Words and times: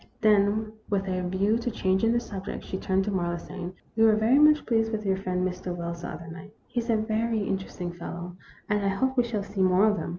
Then, 0.21 0.71
with 0.89 1.07
a 1.07 1.21
view 1.29 1.59
to 1.59 1.69
changing 1.69 2.11
the 2.11 2.19
sub 2.19 2.45
ject, 2.47 2.63
she 2.63 2.79
turned 2.79 3.03
to 3.03 3.11
Marlowe, 3.11 3.37
saying: 3.37 3.75
"We 3.95 4.03
were 4.03 4.15
very 4.15 4.39
much 4.39 4.65
pleased 4.65 4.91
with 4.91 5.05
your 5.05 5.15
friend 5.17 5.47
Mr. 5.47 5.75
Wells 5.75 6.01
the 6.01 6.07
other 6.07 6.25
night. 6.27 6.55
He 6.65 6.79
is 6.79 6.89
a 6.89 6.97
very 6.97 7.41
interesting 7.43 7.91
fellow, 7.93 8.35
and 8.67 8.83
I 8.83 8.87
hope 8.89 9.15
we 9.15 9.23
shall 9.23 9.43
see 9.43 9.61
more 9.61 9.85
of 9.85 9.97
him." 9.97 10.09